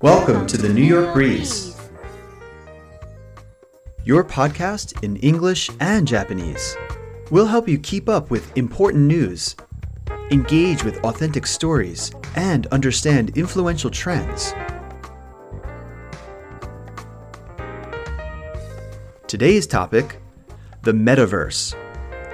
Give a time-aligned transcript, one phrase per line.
[0.00, 1.76] Welcome to the New York Breeze,
[4.04, 6.76] your podcast in English and Japanese.
[7.32, 9.56] We'll help you keep up with important news,
[10.30, 14.54] engage with authentic stories, and understand influential trends.
[19.26, 20.20] Today's topic
[20.82, 21.74] the metaverse.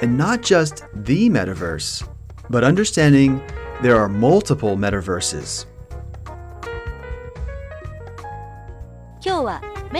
[0.02, 2.06] And not just the metaverse,
[2.50, 3.42] but understanding
[3.80, 5.64] there are multiple metaverses.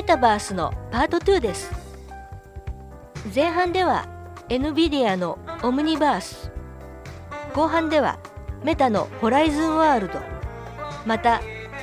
[0.05, 1.71] タバースのパート2です。
[3.35, 4.07] 前半では
[4.49, 6.51] NVIDIA のオムニバース。
[7.55, 8.19] 後半では
[8.63, 10.21] メタのホライズンワールド。
[11.07, 11.41] また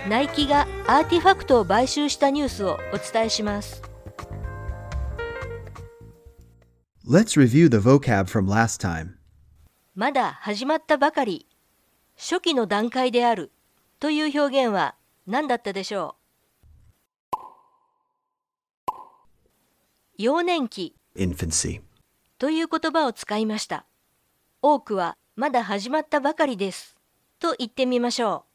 [0.07, 3.81] ナイキがアーティファクトを買収したニュースをお伝えします。
[7.07, 9.15] Let's review the vocab from last time.
[9.95, 11.47] まだ始まったばかり。
[12.17, 13.51] 初期の段階である。
[13.99, 14.95] という表現は
[15.27, 16.20] 何だったでしょう？
[20.21, 21.81] 幼年期 Infancy.
[22.37, 23.87] という言葉を使いました
[24.61, 26.95] 多くはまだ始まったばかりです
[27.39, 28.45] と言ってみましょ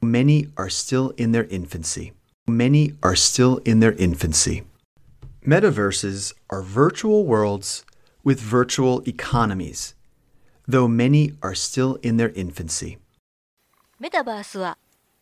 [0.00, 2.12] Many are still in their infancy.
[2.46, 4.62] Many are still in their infancy.
[5.44, 7.84] Metaverses are virtual worlds
[8.22, 9.96] with virtual economies,
[10.68, 12.94] though many are still in their infancy.
[12.94, 12.98] う
[13.98, 14.78] メタバースは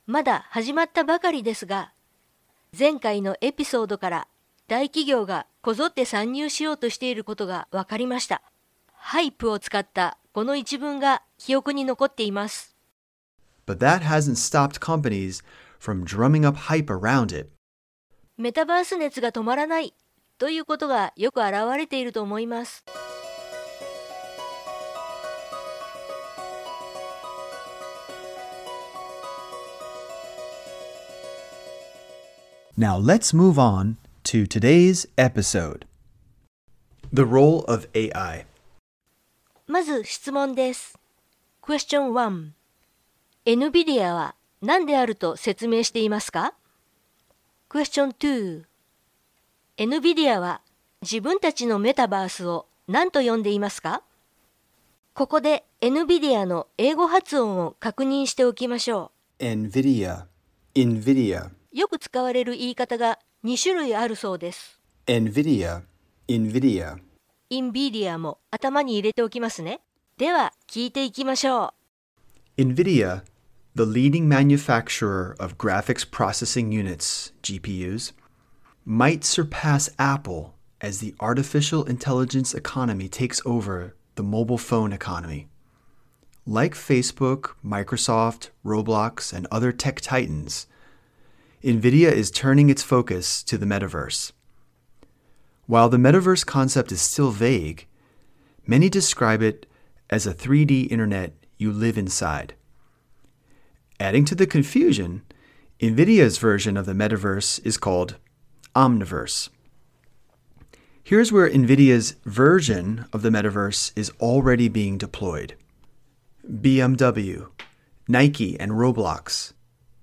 [0.07, 1.93] まだ始まったばかりですが
[2.79, 4.29] 前回のエピソードから
[4.69, 8.43] 大企業がこぞって参入しようとしていることが分かりました
[8.93, 12.77] ハイプを使ったこの一文が記憶に残っています
[13.67, 15.43] But that hasn't stopped companies
[15.81, 17.49] from drumming up hype around it.
[18.39, 19.93] メタバース熱が止まらない
[20.39, 22.85] ということがよく表れていると思います。
[32.79, 35.87] Now let's move on to today's episode.
[37.11, 38.45] The role of AI.
[39.67, 40.99] まず質問です。
[41.63, 42.51] Question 1
[43.47, 46.53] NVIDIA は何であると説明していますか
[47.71, 48.65] ?Question 2
[49.79, 50.61] NVIDIA は
[51.01, 54.03] 自分たちのメタバースを何と呼んでいますか
[55.15, 60.27] ここで NVIDIA の英語発音を確認しておきましょ NVIDIA.
[60.75, 61.56] NVIDIA.
[61.76, 61.78] う。
[61.78, 64.80] よく使われる言い方が2種類あるそうです。
[65.08, 65.82] NVIDIA.
[66.28, 66.98] NVIDIA.
[67.50, 69.82] インビディアも頭に入れておきますね。
[70.18, 71.74] では聞いていきましょ
[72.58, 72.62] う。
[72.62, 73.24] NVIDIA,
[73.76, 78.14] the leading manufacturer of graphics processing units, GPUs,
[78.86, 85.50] might surpass Apple as the artificial intelligence economy takes over the mobile phone economy.
[86.46, 90.68] Like Facebook, Microsoft, Roblox, and other tech titans,
[91.67, 94.31] NVIDIA is turning its focus to the metaverse.
[95.67, 97.89] While the metaverse concept is still vague,
[98.69, 99.67] many describe it
[100.09, 102.55] as a 3D internet you live inside.
[103.99, 105.23] Adding to the confusion,
[105.81, 108.15] NVIDIA's version of the metaverse is called
[108.77, 109.49] Omniverse.
[111.03, 115.57] Here's where NVIDIA's version of the metaverse is already being deployed
[116.49, 117.49] BMW,
[118.07, 119.53] Nike, and Roblox,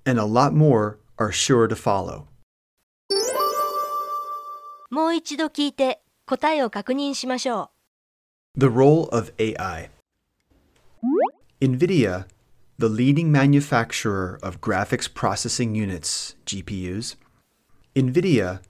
[0.06, 2.27] and a lot more are sure to follow.
[4.91, 7.71] もう一度聞いて答えを確認しましょ
[8.57, 9.91] The role of AI.
[11.61, 12.27] NVIDIA,
[12.79, 17.17] the leading manufacturer of graphics processing units, GPUs.
[17.95, 18.61] NVIDIA,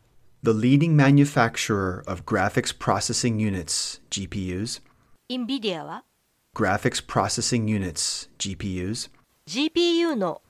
[0.42, 4.80] the leading manufacturer of graphics processing units, GPUs.
[4.80, 4.82] う。
[5.28, 6.04] インビディアは
[6.54, 9.10] Graphics processing units, GPUs.
[9.46, 10.42] GPU の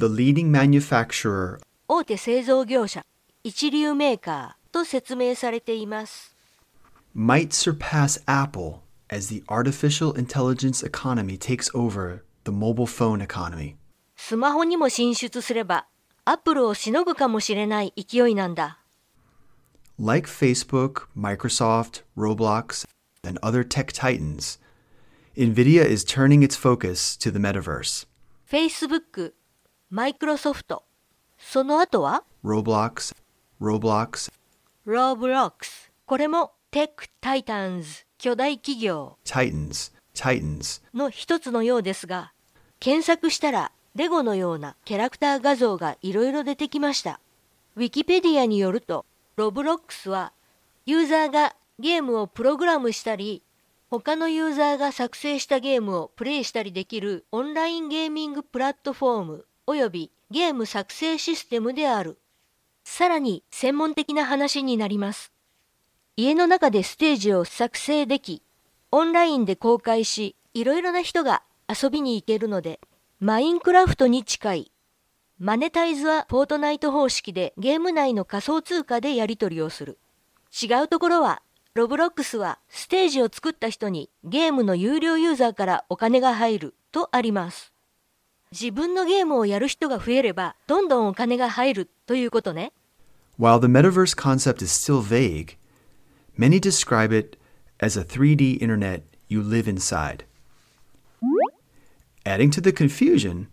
[0.00, 3.04] The leading manufacturer 大手製造業者、
[3.42, 6.36] 一流メーカーと説明されています。
[7.14, 13.76] might surpass Apple as the artificial intelligence economy takes over the mobile phone economy.
[14.16, 15.86] スマホにも進出すれば、
[16.26, 18.80] アップルをしのぐかもしれない勢いなんだ。
[19.98, 22.86] Like Facebook, Microsoft, Roblox,
[23.26, 24.58] and other tech titans,
[25.36, 28.06] NVIDIA is turning its focus to the metaverse.
[28.46, 29.32] Facebook、
[29.93, 30.85] マイクロソフト、
[31.37, 33.13] その後は？Roblox,
[33.59, 34.31] Roblox,
[34.87, 35.91] Roblox。
[36.05, 39.17] これもテックタイタンズ、巨大企業。
[39.25, 42.31] Titans, Titans, の一つのようですが、
[42.79, 47.19] 検索したらレゴのようなキャラクター画像がいろいろ出てきました。
[47.75, 49.05] ウィキペディアによると、
[49.35, 50.31] ロブロックスは
[50.85, 53.43] ユーザーがゲームをプログラムしたり、
[53.89, 62.17] 他のユーザーが作成したゲームをプレイしたりできるオンラインゲーミングプラットフォームおよびゲーム作成システムである。
[62.83, 65.31] さらに専門的な話になります。
[66.17, 68.41] 家の中でステージを作成でき、
[68.91, 72.79] オンラインで公開し、いろいろな人が遊びに行けるので、
[73.19, 74.71] マインクラフトに近い。
[75.39, 79.99] マネタイズはフォートナイト方式でゲーム内の仮想通貨でやり取りをする。
[80.51, 81.41] 違うところは、
[81.73, 87.70] ロブロックスはステージを作った人にゲームの有料ユーザーからお金が入るとあります。
[88.51, 92.73] 自分のゲームをやる人が増えれば、どんどんお金が入るということね。
[93.39, 95.57] While the metaverse concept is still vague,
[96.37, 97.37] many describe it
[97.79, 100.25] as a 3D internet you live inside.
[102.25, 103.47] Adding to the confusion,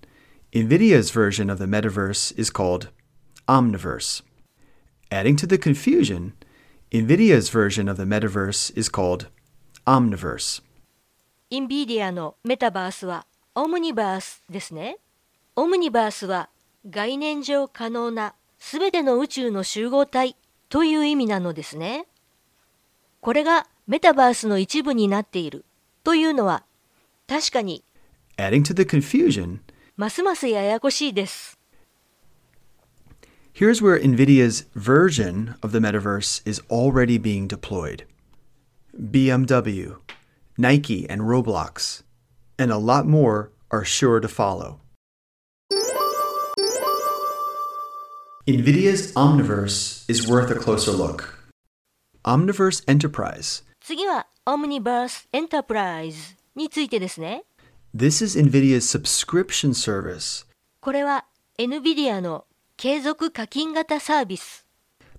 [0.53, 2.91] NVIDIA's version of the metaverse is called
[3.47, 4.23] Omniverse.
[5.11, 6.35] Adding to the confusion,
[6.91, 9.29] NVIDIA's version of the metaverse is called
[9.87, 10.61] Omniverse.
[11.51, 13.27] NVIDIA のメタバースは
[13.61, 14.99] オムニバースですね。
[15.57, 16.49] オムニバースは
[16.89, 20.37] 概念上可能なすべての宇宙の集合体
[20.69, 22.07] という意味なのですね。
[23.21, 25.65] これがメタバースの一部になっている
[26.05, 26.63] というのは
[27.27, 27.83] 確かに
[28.37, 29.59] Adding to the confusion,
[29.97, 31.59] ますますややこしいです。
[33.53, 38.07] Here's where NVIDIA's version of the metaverse is already being deployed.
[38.97, 39.97] BMW,
[40.57, 42.05] Nike, and Roblox
[42.58, 44.80] and a lot more are sure to follow.
[48.46, 51.40] NVIDIA's Omniverse is worth a closer look.
[52.26, 53.64] Omniverse Enterprise.
[53.80, 57.44] 次は Omniverse Enterprise についてですね。
[57.96, 60.46] This is NVIDIA's subscription service.
[60.82, 61.26] これは
[61.58, 64.66] NVIDIA の継続課金型サービス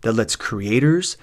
[0.03, 1.17] that lets creators,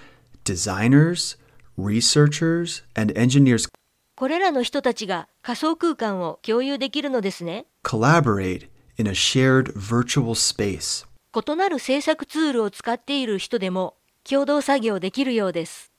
[0.44, 1.36] designers,
[1.78, 3.68] researchers, and engineers
[4.17, 7.67] これらの人たちが仮想空間を共有できるのですね。
[7.85, 8.67] collaborate
[8.97, 11.07] in a shared virtual space.
[11.35, 15.93] 異なる制作ツールを使っている人でも共同作業できるようです。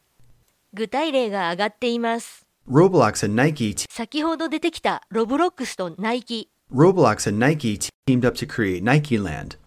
[0.73, 2.47] 具体例が挙がっています。
[2.67, 6.49] Roblox and Nike 先ほど出てきたロブロックスとナイキ。
[6.73, 7.77] Roblox and Nike
[8.07, 9.59] teamed up to create Nike Land,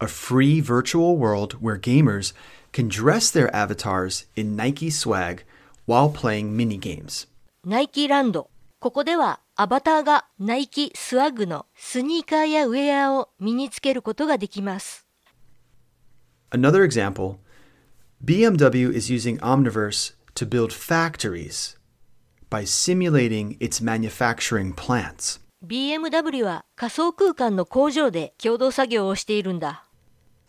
[0.00, 2.34] a free virtual world where gamers
[2.72, 5.44] can dress their avatars in Nike swag
[5.86, 7.28] while playing mini games.
[7.68, 8.48] ナイキランド。
[8.78, 15.06] ここではアバターがナイキスワッグのスニーカーやウェアを身につけることができます。
[16.50, 17.36] Another example
[18.24, 21.76] BMW is using Omniverse to build factories
[22.48, 25.38] by simulating its manufacturing plants.
[25.62, 29.84] BMW は仮想空間の工場で共同作業をしているんだ。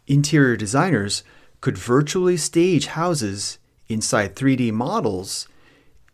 [0.07, 1.25] Interior designers
[1.59, 5.49] could virtually stage houses inside 3D models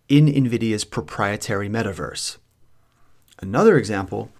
[0.08, 2.38] in NVIDIA's proprietary metaverse.
[3.40, 4.32] Another example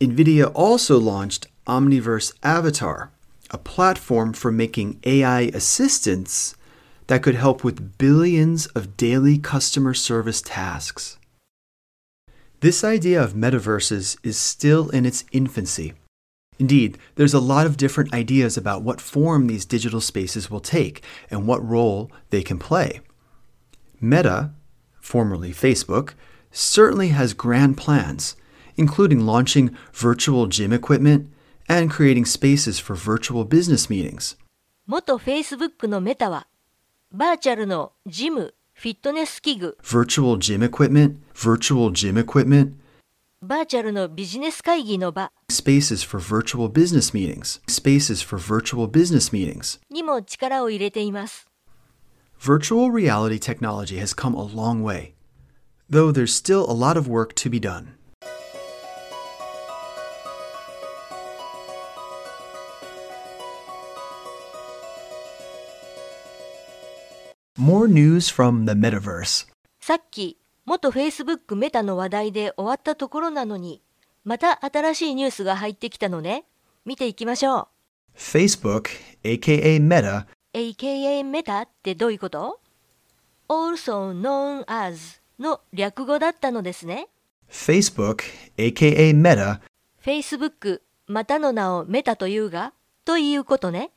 [0.00, 3.10] NVIDIA also launched Omniverse Avatar,
[3.50, 6.54] a platform for making AI assistants
[7.08, 11.18] that could help with billions of daily customer service tasks.
[12.60, 15.94] This idea of metaverses is still in its infancy.
[16.58, 21.02] Indeed, there's a lot of different ideas about what form these digital spaces will take
[21.30, 23.00] and what role they can play.
[23.98, 24.52] Meta,
[25.01, 26.13] formerly Facebook,
[26.51, 28.35] certainly has grand plans,
[28.75, 31.29] including launching virtual gym equipment
[31.67, 34.35] and creating spaces for virtual business meetings.
[34.87, 36.47] 元 Facebook のメタは、
[37.11, 42.73] バーチャルのジム、フィットネス器具、virtual gym equipment, virtual gym equipment,
[43.41, 49.79] バーチャルのビジネス会議の場 spaces for virtual business meetings, spaces for virtual business meetings.
[49.89, 51.47] にも力を入れています。
[52.39, 55.15] Virtual reality technology has come a long way,
[55.89, 57.95] though there's still a lot of work to be done.
[67.57, 69.47] More news from the metaverse.
[69.79, 73.81] さっき元 Facebook メタの話題で終わったところなのに
[74.23, 76.45] また新しいニュースが入ってきたのね
[76.85, 77.67] 見ていきましょう
[78.17, 78.89] Facebook,
[79.23, 82.58] aka Meta, AKA メタってどういうこと
[83.48, 87.06] ?also known as の略語だったのですね。
[87.48, 88.24] Facebook,
[88.58, 89.60] aka Meta,
[90.04, 92.72] Facebook またの名をメタというが
[93.04, 93.92] ということね。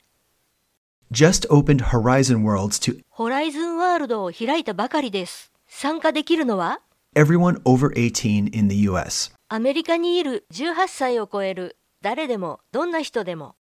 [1.11, 5.51] just opened Horizon Worlds to ホライズンワールドを開いたばかりです。
[5.67, 6.81] 参加できるのは
[7.15, 9.33] ？everyone over 18 in the US.
[9.49, 13.55] アメリカにいる18歳を超える誰でもどんな人でも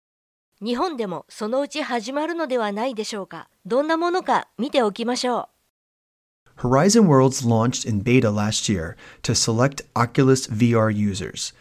[0.62, 3.48] 日本でもそのうち始まるのではないでしょうか。
[3.66, 5.50] どんなものか見ておきましょ
[6.58, 11.54] Horizon Worlds launched in beta last year to select Oculus VR users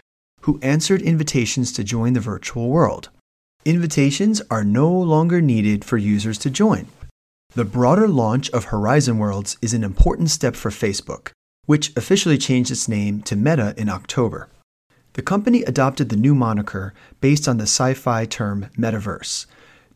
[0.46, 3.10] who answered invitations to join the virtual world.
[3.64, 6.86] Invitations are no longer needed for users to join.
[7.54, 11.32] The broader launch of Horizon Worlds is an important step for Facebook,
[11.66, 14.48] which officially changed its name to Meta in October.
[15.16, 19.46] The company adopted the new moniker based on the sci fi term metaverse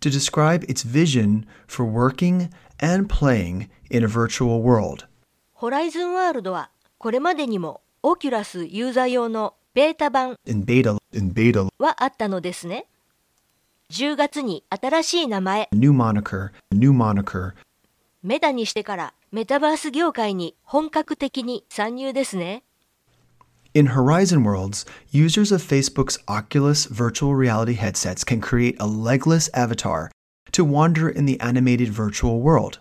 [0.00, 2.48] to describe its vision for working
[2.80, 5.06] and playing in a virtual world.
[5.52, 12.86] ホライズンワールドはこれまでにもオキュラスユーザー用のベータ版 In beta, in beta, はあったのですね。
[13.90, 17.52] 10月に新しい名前 new moniker, new moniker,
[18.22, 22.62] メタにしてからメタバース業界に本格的に参入ですね。
[23.74, 30.10] In Horizon Worlds, users of Facebook's Oculus virtual reality headsets can create a legless avatar
[30.52, 32.80] to wander in the animated virtual world.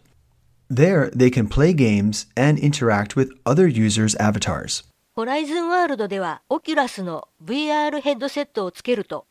[0.68, 4.84] There, they can play games and interact with other users' avatars.
[5.16, 9.28] ホライズンワールドではオキュラスの VR ヘッドセットをつけると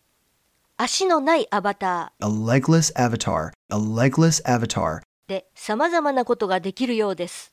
[0.77, 7.53] 足のないアバタ A legless avatar, a legless avatar ーで様々なことができるようです。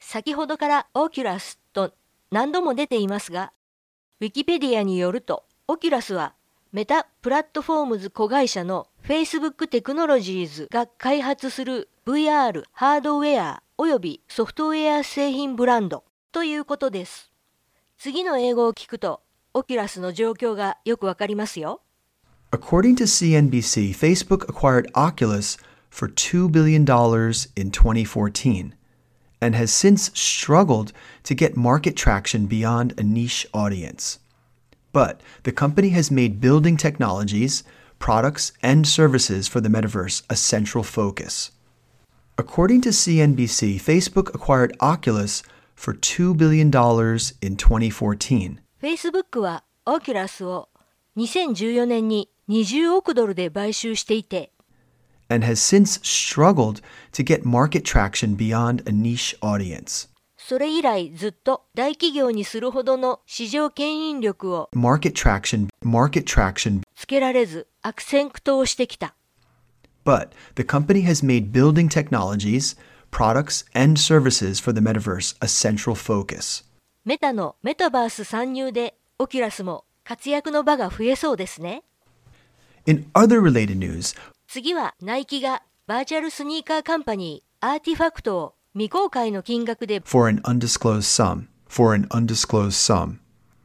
[0.00, 1.63] 先ほどからオキュラスと
[2.35, 3.53] 何度も出ていますが、
[4.19, 6.35] ウィキペディアによると、オキュラスは
[6.73, 17.31] メタプラットフォームズ子会社の Facebook テクノロジーズが開発する VR ハードウェアおよびソフトウェア製品ブランドということです。
[17.97, 19.21] 次の英語を聞くと、
[19.53, 21.83] オキュラスの状況がよくわかりますよ。
[22.51, 25.57] According to CNBC, Facebook acquired Oculus
[25.89, 26.81] for $2 billion
[27.55, 28.73] in 2014
[29.44, 30.92] and has since struggled
[31.24, 34.18] to get market traction beyond a niche audience.
[34.92, 37.64] But the company has made building technologies,
[37.98, 41.52] products, and services for the metaverse a central focus.
[42.36, 45.42] According to CNBC, Facebook acquired Oculus
[45.74, 50.70] for $2 billion in 2014 Facebook はオキュラスを
[51.18, 54.52] 2014年に20億ドルで買収していて、
[55.28, 56.80] and has since struggled
[57.12, 60.08] to get market traction beyond a niche audience.
[60.36, 69.14] それ以来ずっと大企業にするほどの市場牽引力を Market traction, market traction, つけられず悪戦苦闘してきた。
[70.04, 72.74] but the company has made building technologies,
[73.10, 76.64] products, and services for the metaverse a central focus.
[77.04, 81.82] メタのメタバース参入でオキュラスも活躍の場が増えそうですね。
[82.86, 84.16] In other related news,
[84.55, 93.17] 次はナイキがバーチャルスニーカーカンパニーアーティファクトを未公開の金額で for an undisclosed sum, for an undisclosed sum,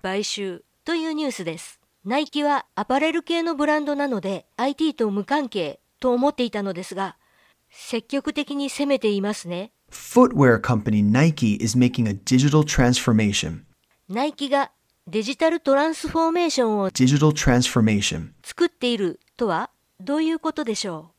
[0.03, 1.79] 買収というニュースです。
[2.05, 7.17] ナイキはアパレル系のブランドなので IT と無関係と思っていたのですが、
[7.71, 9.71] 積極的に攻めていますね。
[9.93, 13.61] footwear company Nike is making a digital transformation.
[14.09, 14.73] ナイキが
[15.07, 18.31] デジタルトランスフォーメーションを Digital transformation.
[18.43, 19.71] 作っているとは？
[20.03, 21.11] どういうことでしょ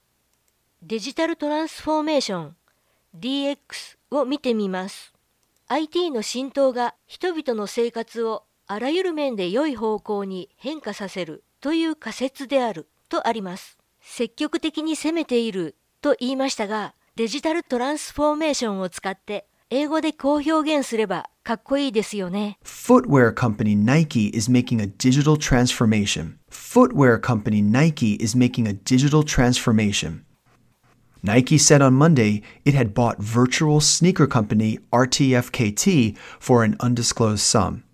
[0.84, 0.88] う？
[0.88, 2.56] デジタルトランスフォーメーション
[3.16, 3.56] DX
[4.10, 5.14] を見てみます。
[5.68, 13.78] IT の浸透が人々の生活をあらゆる面で良い方向に変化させるという仮説であるとあります。
[14.02, 22.59] 積極的に攻めていると言いましたが、デジタルトランスフォーメーションを使って英語でこう表現すればかっこいいですよね。
[22.65, 26.39] Footwear company Nike is making a digital transformation.
[26.51, 30.25] Footwear company Nike is making a digital transformation.
[31.23, 37.85] Nike said on Monday it had bought virtual sneaker company RTFKT for an undisclosed sum.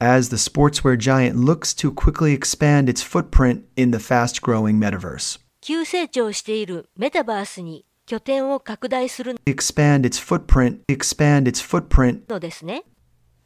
[0.00, 5.38] As the sportswear giant looks to quickly expand its footprint in the fast growing metaverse.
[5.60, 12.84] 急成長しているメタバースに 拠点を拡大する Expand its footprint, expand its footprint のですね。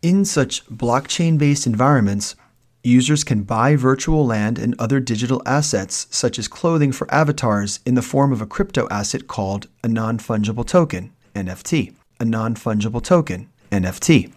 [0.02, 2.36] In such blockchain based environments,
[2.82, 7.94] users can buy virtual land and other digital assets, such as clothing for avatars, in
[7.94, 11.94] the form of a crypto asset called a non fungible token, NFT.
[12.20, 14.32] A non fungible token, NFT.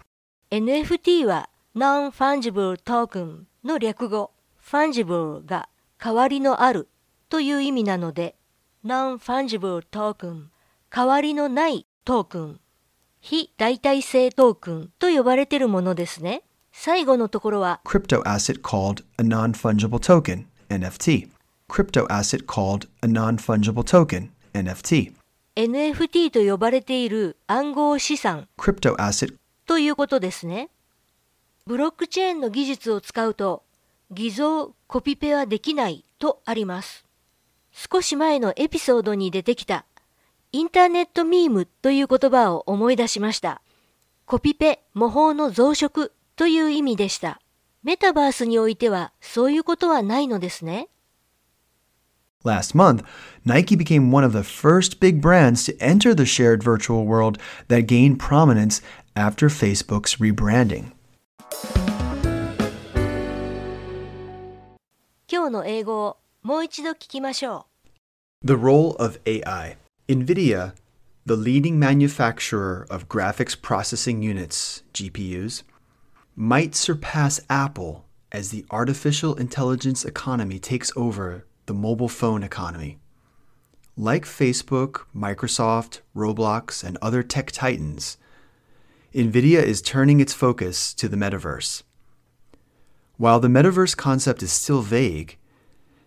[0.52, 4.32] NFT は Non-Fungible Token の略語
[4.62, 6.90] Fungible が代わりのある
[7.30, 8.35] という意味なので
[8.89, 10.49] ノンファンジブルトークン
[10.91, 12.61] 代わりのないトークン
[13.21, 16.45] 非代替性トークンと呼ばれているものですね。
[16.71, 17.81] 最後のところは。
[25.57, 28.47] NFT と呼ばれている暗号資産。
[29.67, 30.71] ということですね。
[31.67, 33.65] ブロックチェーンの技術を使うと
[34.13, 37.06] 偽造コピペはできないとあります。
[37.79, 39.85] 少し前のエピソードに出てきた
[40.51, 43.61] インターネットミームという言葉を思い出しました。
[44.25, 47.39] コピペ、模倣の増殖という意味でした。
[47.83, 50.89] メタバースにおいてはそういうことはないのですね。
[52.45, 53.05] Last month,
[53.45, 57.87] Nike became one of the first big brands to enter the shared virtual world that
[57.87, 58.83] gained prominence
[59.15, 60.93] after Facebook's rebranding.
[65.29, 67.68] 今日の英語をもう一度聞きましょ
[68.44, 69.78] The role of AI.
[70.08, 70.74] NVIDIA,
[71.26, 75.64] the leading manufacturer of graphics processing units, GPUs,
[76.36, 82.98] might surpass Apple as the artificial intelligence economy takes over the mobile phone economy.
[83.96, 88.18] Like Facebook, Microsoft, Roblox, and other tech titans,
[89.14, 91.84] NVIDIA is turning its focus to the metaverse.
[93.18, 95.38] While the metaverse concept is still vague,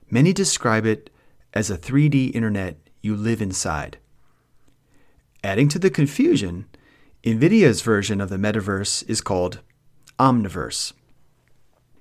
[0.10, 1.10] many describe it
[1.54, 3.98] as a 3D internet you live inside.
[5.44, 6.66] Adding to the confusion,
[7.24, 9.62] NVIDIA's version of the metaverse is called
[10.20, 10.94] Omniverse.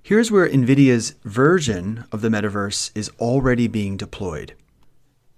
[0.02, 4.54] Here's where NVIDIA's version of the metaverse is already being deployed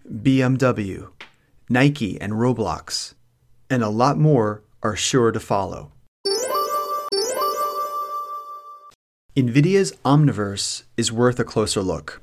[0.09, 1.11] BMW,
[1.69, 3.15] Nike, and Roblox,
[3.69, 5.93] and a lot more are sure to follow.
[9.37, 12.21] NVIDIA's Omniverse is worth a closer look.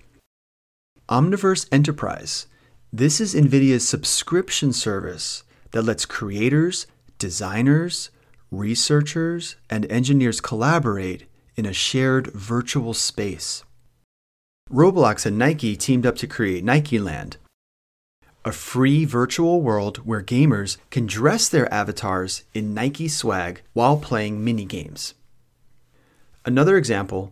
[1.09, 2.47] Omniverse Enterprise.
[2.91, 6.85] This is NVIDIA's subscription service that lets creators,
[7.17, 8.09] designers,
[8.51, 11.23] researchers, and engineers collaborate
[11.55, 13.63] in a shared virtual space.
[14.69, 17.37] Roblox and Nike teamed up to create Nike Land,
[18.43, 24.43] a free virtual world where gamers can dress their avatars in Nike swag while playing
[24.43, 25.13] mini games.
[26.43, 27.31] Another example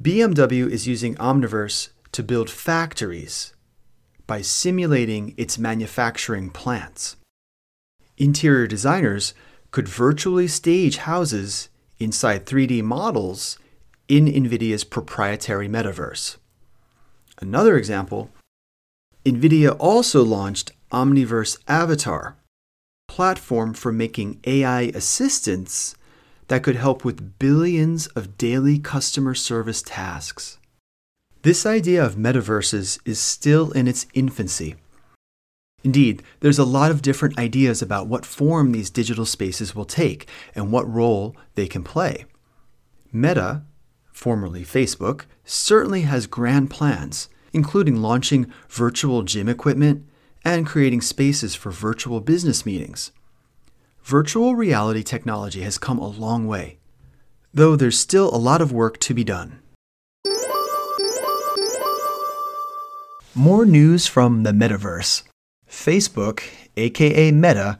[0.00, 3.54] BMW is using Omniverse to build factories
[4.26, 7.16] by simulating its manufacturing plants.
[8.16, 9.34] Interior designers
[9.70, 13.58] could virtually stage houses inside 3D models
[14.08, 16.36] in NVIDIA's proprietary metaverse.
[17.40, 18.30] Another example
[19.24, 22.36] NVIDIA also launched Omniverse Avatar,
[23.06, 25.94] platform for making AI assistants
[26.48, 30.58] that could help with billions of daily customer service tasks.
[31.42, 34.76] This idea of metaverses is still in its infancy.
[35.82, 40.28] Indeed, there's a lot of different ideas about what form these digital spaces will take
[40.54, 42.26] and what role they can play.
[43.10, 43.62] Meta,
[44.12, 50.04] formerly Facebook, certainly has grand plans, including launching virtual gym equipment
[50.44, 53.12] and creating spaces for virtual business meetings.
[54.02, 56.78] Virtual reality technology has come a long way,
[57.54, 59.60] though there's still a lot of work to be done.
[63.34, 65.22] More news from the metaverse.
[65.68, 66.42] Facebook,
[66.76, 67.78] aka Meta,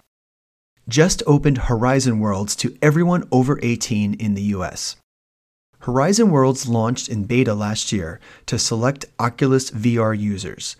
[0.89, 4.95] just opened Horizon Worlds to everyone over 18 in the US.
[5.81, 10.77] Horizon Worlds launched in beta last year to select Oculus VR users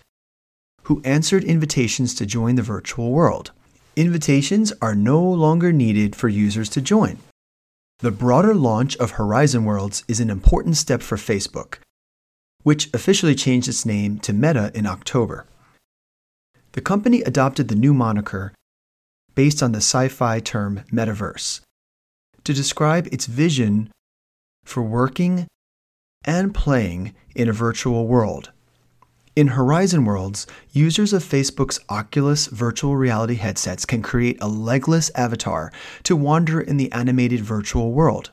[0.83, 3.51] who answered invitations to join the virtual world.
[3.97, 7.17] Invitations are no longer needed for users to join.
[7.99, 11.79] The broader launch of Horizon Worlds is an important step for Facebook,
[12.63, 15.45] which officially changed its name to Meta in October.
[16.73, 18.53] The company adopted the new moniker
[19.35, 21.61] based on the sci fi term metaverse
[22.43, 23.91] to describe its vision
[24.63, 25.47] for working
[26.23, 28.51] and playing in a virtual world.
[29.35, 35.71] In Horizon Worlds, users of Facebook's Oculus virtual reality headsets can create a legless avatar
[36.03, 38.31] to wander in the animated virtual world.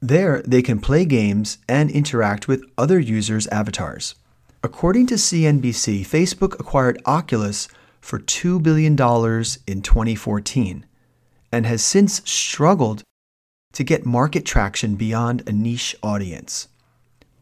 [0.00, 4.14] There, they can play games and interact with other users' avatars.
[4.62, 7.68] According to CNBC, Facebook acquired Oculus
[8.00, 10.86] for $2 billion in 2014
[11.50, 13.02] and has since struggled
[13.72, 16.68] to get market traction beyond a niche audience.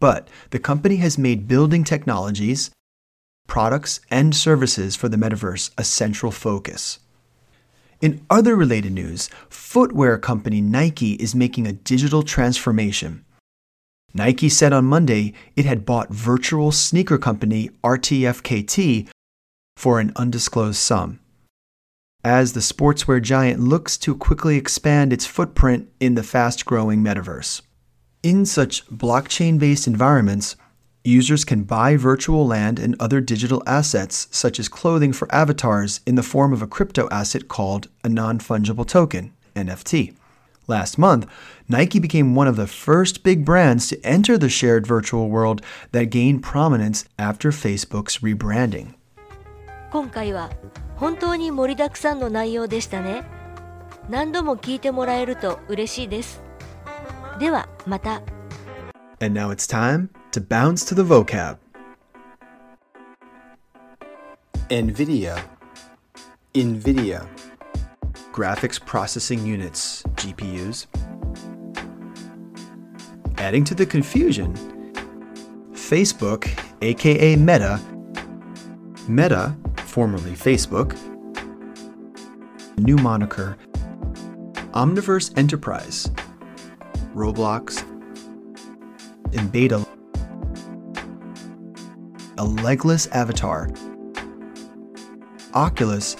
[0.00, 2.70] But the company has made building technologies,
[3.46, 6.98] products, and services for the metaverse a central focus.
[8.00, 13.24] In other related news, footwear company Nike is making a digital transformation.
[14.12, 19.08] Nike said on Monday it had bought virtual sneaker company RTFKT
[19.76, 21.20] for an undisclosed sum.
[22.24, 27.62] As the sportswear giant looks to quickly expand its footprint in the fast growing metaverse.
[28.22, 30.56] In such blockchain based environments,
[31.05, 36.15] users can buy virtual land and other digital assets, such as clothing for avatars, in
[36.15, 40.15] the form of a crypto asset called a non fungible token, NFT.
[40.67, 41.27] Last month,
[41.67, 46.05] Nike became one of the first big brands to enter the shared virtual world that
[46.05, 48.93] gained prominence after Facebook's rebranding.
[49.91, 50.49] 今回は
[50.95, 53.23] 本当に盛りだくさんの内容でしたね。
[54.09, 56.41] 何度も聞いてもらえると嬉しいです。
[57.39, 58.21] ではまた。
[59.19, 61.56] And now it's time to bounce to the vocab.
[64.68, 65.42] NVIDIA.
[66.52, 67.26] NVIDIA.
[68.34, 70.88] Graphics Processing Units GPUs
[73.38, 74.52] Adding to the confusion,
[75.72, 76.46] Facebook,
[76.82, 77.80] aka Meta,
[79.08, 80.94] Meta, formerly Facebook,
[82.76, 83.56] new moniker,
[84.72, 86.10] Omniverse Enterprise,
[87.14, 87.82] Roblox,
[89.32, 89.86] in beta,
[92.38, 93.70] a legless avatar,
[95.54, 96.16] Oculus,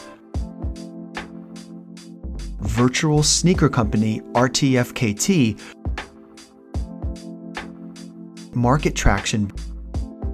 [2.61, 5.61] virtual sneaker company RTFKT,
[8.55, 9.51] market traction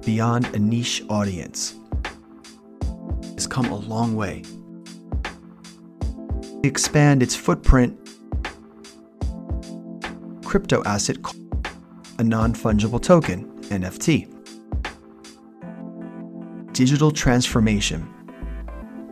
[0.05, 1.75] beyond a niche audience.
[3.35, 4.43] Has come a long way.
[6.63, 7.99] Expand its footprint.
[10.45, 11.17] Crypto asset,
[12.19, 14.32] a non fungible token, NFT.
[16.73, 18.11] Digital transformation.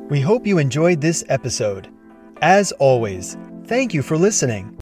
[0.10, 1.90] We hope you enjoyed this episode.
[2.42, 4.81] As always, thank you for listening.